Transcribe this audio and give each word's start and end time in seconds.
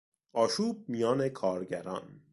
آشوب 0.33 0.85
میان 0.89 1.29
کارگران 1.29 2.21